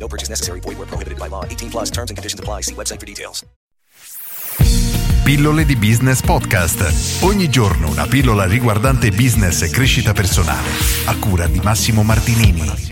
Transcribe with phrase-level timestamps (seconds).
[0.00, 0.60] No purchase necessary.
[0.60, 1.44] Void where prohibited by law.
[1.44, 2.62] 18 plus terms and conditions apply.
[2.62, 3.44] See website for details.
[5.22, 7.22] Pillole di Business Podcast.
[7.22, 10.68] Ogni giorno una pillola riguardante business e crescita personale.
[11.04, 12.88] A cura di Massimo Martinini.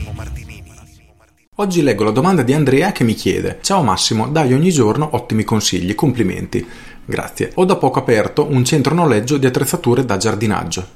[1.56, 5.42] Oggi leggo la domanda di Andrea che mi chiede: Ciao Massimo, dai ogni giorno ottimi
[5.42, 6.64] consigli, complimenti.
[7.04, 7.52] Grazie.
[7.54, 10.86] Ho da poco aperto un centro noleggio di attrezzature da giardinaggio.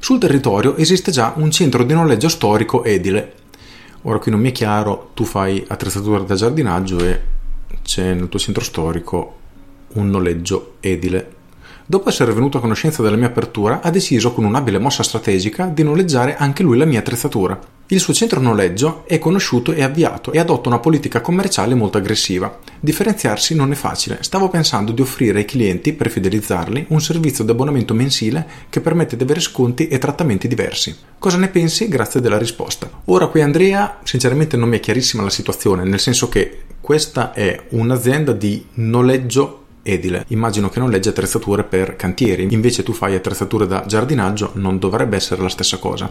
[0.00, 3.34] Sul territorio esiste già un centro di noleggio storico edile.
[4.02, 7.20] Ora qui non mi è chiaro, tu fai attrezzature da giardinaggio e
[7.82, 9.38] c'è nel tuo centro storico
[9.94, 11.40] un noleggio edile.
[11.92, 15.82] Dopo essere venuto a conoscenza della mia apertura, ha deciso con un'abile mossa strategica di
[15.82, 17.60] noleggiare anche lui la mia attrezzatura.
[17.88, 22.60] Il suo centro noleggio è conosciuto e avviato e adotta una politica commerciale molto aggressiva.
[22.80, 24.22] Differenziarsi non è facile.
[24.22, 29.14] Stavo pensando di offrire ai clienti, per fidelizzarli, un servizio di abbonamento mensile che permette
[29.14, 30.96] di avere sconti e trattamenti diversi.
[31.18, 31.88] Cosa ne pensi?
[31.88, 32.88] Grazie della risposta.
[33.04, 37.64] Ora qui Andrea, sinceramente non mi è chiarissima la situazione, nel senso che questa è
[37.68, 40.24] un'azienda di noleggio edile.
[40.28, 45.16] Immagino che non leggi attrezzature per cantieri, invece tu fai attrezzature da giardinaggio, non dovrebbe
[45.16, 46.10] essere la stessa cosa.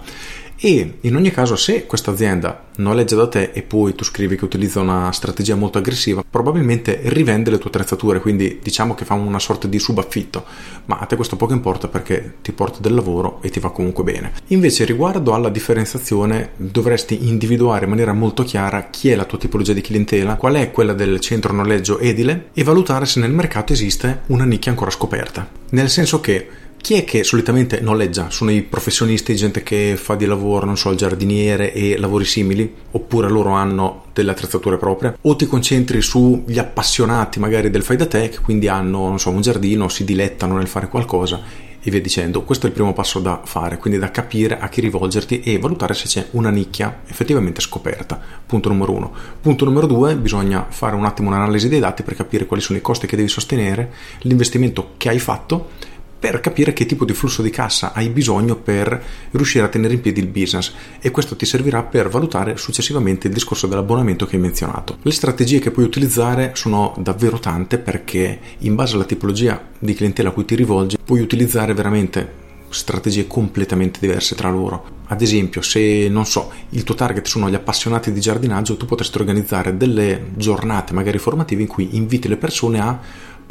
[0.63, 4.45] E in ogni caso, se questa azienda noleggia da te e poi tu scrivi che
[4.45, 9.39] utilizza una strategia molto aggressiva, probabilmente rivende le tue attrezzature, quindi diciamo che fa una
[9.39, 10.45] sorta di subaffitto,
[10.85, 14.03] ma a te questo poco importa perché ti porta del lavoro e ti va comunque
[14.03, 14.33] bene.
[14.47, 19.73] Invece, riguardo alla differenziazione, dovresti individuare in maniera molto chiara chi è la tua tipologia
[19.73, 24.22] di clientela, qual è quella del centro noleggio edile e valutare se nel mercato esiste
[24.28, 25.48] una nicchia ancora scoperta.
[25.70, 26.48] Nel senso che
[26.81, 28.31] chi è che solitamente noleggia?
[28.31, 32.74] Sono i professionisti, gente che fa di lavoro, non so, il giardiniere e lavori simili?
[32.91, 35.16] Oppure loro hanno delle attrezzature proprie?
[35.22, 39.30] O ti concentri sugli appassionati magari del fai da te, che quindi hanno, non so,
[39.30, 42.44] un giardino, si dilettano nel fare qualcosa e via dicendo.
[42.44, 45.94] Questo è il primo passo da fare, quindi da capire a chi rivolgerti e valutare
[45.94, 48.19] se c'è una nicchia effettivamente scoperta.
[48.46, 49.12] Punto numero uno.
[49.42, 52.81] Punto numero due, bisogna fare un attimo un'analisi dei dati per capire quali sono i
[52.81, 53.91] costi che devi sostenere,
[54.22, 55.90] l'investimento che hai fatto
[56.22, 60.02] per capire che tipo di flusso di cassa hai bisogno per riuscire a tenere in
[60.02, 64.42] piedi il business e questo ti servirà per valutare successivamente il discorso dell'abbonamento che hai
[64.44, 65.00] menzionato.
[65.02, 70.30] Le strategie che puoi utilizzare sono davvero tante perché in base alla tipologia di clientela
[70.30, 75.00] a cui ti rivolgi puoi utilizzare veramente strategie completamente diverse tra loro.
[75.08, 79.18] Ad esempio, se non so, il tuo target sono gli appassionati di giardinaggio, tu potresti
[79.18, 83.00] organizzare delle giornate magari formative in cui inviti le persone a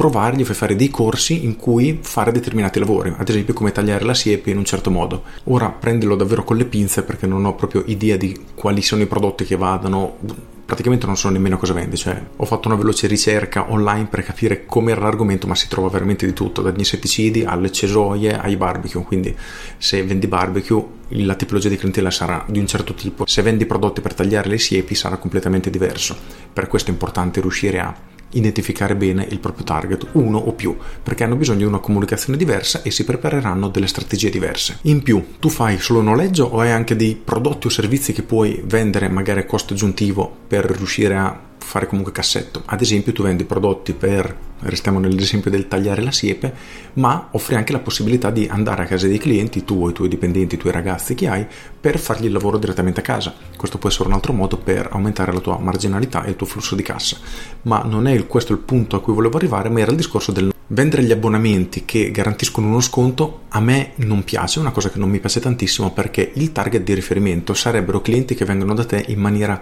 [0.00, 4.15] provargli, fai fare dei corsi in cui fare determinati lavori, ad esempio come tagliare la
[4.15, 5.25] siepe in un certo modo.
[5.44, 9.06] Ora prendilo davvero con le pinze perché non ho proprio idea di quali sono i
[9.06, 10.16] prodotti che vadano
[10.65, 14.65] praticamente non so nemmeno cosa vende, cioè ho fatto una veloce ricerca online per capire
[14.65, 19.37] com'era l'argomento, ma si trova veramente di tutto, dagli insetticidi alle cesoie ai barbecue, quindi
[19.77, 24.00] se vendi barbecue la tipologia di clientela sarà di un certo tipo, se vendi prodotti
[24.00, 26.16] per tagliare le siepi sarà completamente diverso,
[26.53, 27.94] per questo è importante riuscire a
[28.33, 32.83] identificare bene il proprio target, uno o più, perché hanno bisogno di una comunicazione diversa
[32.83, 34.79] e si prepareranno delle strategie diverse.
[34.83, 38.63] In più, tu fai solo noleggio o hai anche dei prodotti o servizi che puoi
[38.65, 42.63] vendere magari a costo aggiuntivo per riuscire a fare comunque cassetto.
[42.65, 46.53] Ad esempio, tu vendi prodotti per, restiamo nell'esempio del tagliare la siepe,
[46.95, 50.09] ma offri anche la possibilità di andare a casa dei clienti, tu o i tuoi
[50.09, 51.47] dipendenti, i tuoi ragazzi che hai,
[51.81, 53.33] per fargli il lavoro direttamente a casa.
[53.57, 56.75] Questo può essere un altro modo per aumentare la tua marginalità e il tuo flusso
[56.75, 57.19] di cassa.
[57.63, 60.53] Ma non è questo il punto a cui volevo arrivare, ma era il discorso del
[60.73, 64.99] vendere gli abbonamenti che garantiscono uno sconto a me non piace, è una cosa che
[64.99, 69.05] non mi piace tantissimo perché il target di riferimento sarebbero clienti che vengono da te
[69.09, 69.61] in maniera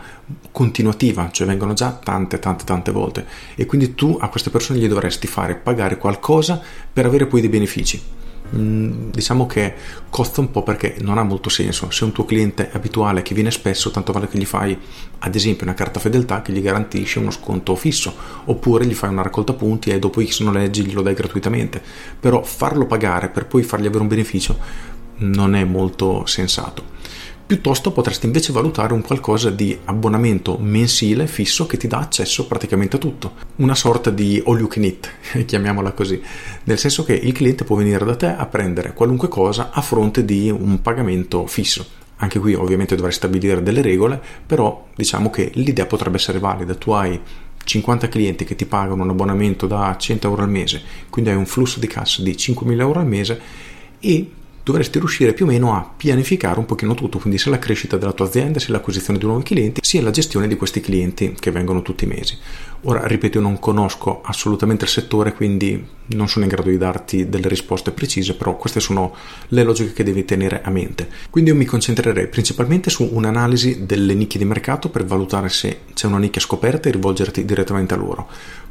[0.51, 4.89] continuativa, cioè vengono già tante tante tante volte e quindi tu a queste persone gli
[4.89, 6.60] dovresti fare pagare qualcosa
[6.93, 8.17] per avere poi dei benefici.
[8.56, 9.74] Mm, diciamo che
[10.09, 11.91] costa un po' perché non ha molto senso.
[11.91, 14.77] Se un tuo cliente abituale che viene spesso, tanto vale che gli fai
[15.18, 18.15] ad esempio una carta fedeltà che gli garantisce uno sconto fisso,
[18.45, 21.83] oppure gli fai una raccolta punti e dopo X noleggi glielo dai gratuitamente.
[22.18, 26.88] Però farlo pagare per poi fargli avere un beneficio non è molto sensato.
[27.48, 32.97] Piuttosto potresti invece valutare un qualcosa di abbonamento mensile fisso che ti dà accesso praticamente
[32.97, 35.10] a tutto, una sorta di all you can eat,
[35.47, 36.21] chiamiamola così,
[36.65, 40.27] nel senso che il cliente può venire da te a prendere qualunque cosa a fronte
[40.27, 41.86] di un pagamento fisso.
[42.16, 46.91] Anche qui ovviamente dovrai stabilire delle regole, però diciamo che l'idea potrebbe essere valida, tu
[46.91, 47.18] hai
[47.65, 51.47] 50 clienti che ti pagano un abbonamento da 100 euro al mese, quindi hai un
[51.47, 53.41] flusso di cassa di 5.000 euro al mese
[54.01, 54.33] e
[54.68, 58.12] dovresti riuscire più o meno a pianificare un pochino tutto, quindi sia la crescita della
[58.12, 61.50] tua azienda, sia la l'acquisizione di nuovi clienti, sia la gestione di questi clienti che
[61.50, 62.36] vengono tutti i mesi.
[62.82, 67.28] Ora, ripeto, io non conosco assolutamente il settore, quindi non sono in grado di darti
[67.28, 69.15] delle risposte precise, però queste sono
[69.48, 71.09] le logiche che devi tenere a mente.
[71.28, 76.06] Quindi io mi concentrerei principalmente su un'analisi delle nicchie di mercato per valutare se c'è
[76.06, 78.28] una nicchia scoperta e rivolgerti direttamente a loro.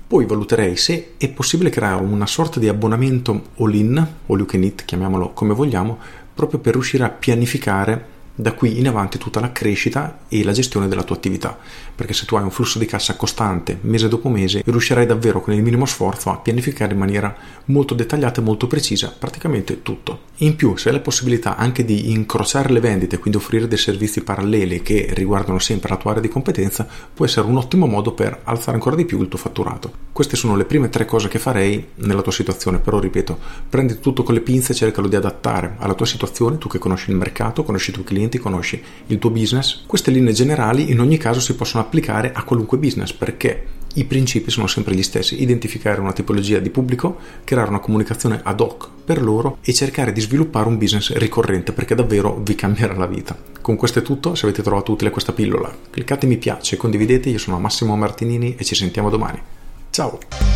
[0.07, 4.85] Poi valuterei se è possibile creare una sorta di abbonamento all-in, all you can eat,
[4.85, 5.97] chiamiamolo come vogliamo,
[6.33, 10.87] proprio per riuscire a pianificare da qui in avanti tutta la crescita e la gestione
[10.87, 11.57] della tua attività,
[11.95, 15.55] perché se tu hai un flusso di cassa costante mese dopo mese, riuscirai davvero con
[15.55, 17.35] il minimo sforzo a pianificare in maniera
[17.65, 20.25] molto dettagliata e molto precisa praticamente tutto.
[20.41, 24.21] In più, se hai la possibilità anche di incrociare le vendite, quindi offrire dei servizi
[24.21, 28.41] paralleli che riguardano sempre la tua area di competenza, può essere un ottimo modo per
[28.43, 30.05] alzare ancora di più il tuo fatturato.
[30.11, 33.37] Queste sono le prime tre cose che farei nella tua situazione, però ripeto,
[33.67, 37.09] prendi tutto con le pinze e cercalo di adattare alla tua situazione, tu che conosci
[37.09, 39.83] il mercato, conosci i tuoi clienti, clienti, conosci il tuo business.
[39.85, 44.51] Queste linee generali in ogni caso si possono applicare a qualunque business perché i principi
[44.51, 49.23] sono sempre gli stessi, identificare una tipologia di pubblico, creare una comunicazione ad hoc per
[49.23, 53.35] loro e cercare di sviluppare un business ricorrente perché davvero vi cambierà la vita.
[53.59, 57.39] Con questo è tutto, se avete trovato utile questa pillola cliccate mi piace, condividete, io
[57.39, 59.41] sono Massimo Martinini e ci sentiamo domani.
[59.89, 60.46] Ciao!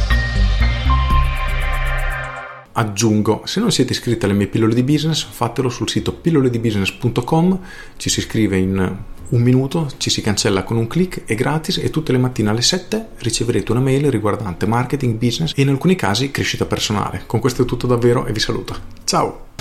[2.73, 7.59] Aggiungo, se non siete iscritti alle mie pillole di business, fatelo sul sito pilloledibusiness.com,
[7.97, 8.97] ci si iscrive in
[9.31, 12.61] un minuto, ci si cancella con un clic, è gratis e tutte le mattine alle
[12.61, 17.23] 7 riceverete una mail riguardante marketing, business e in alcuni casi crescita personale.
[17.25, 18.75] Con questo è tutto davvero e vi saluto.
[19.03, 19.60] Ciao!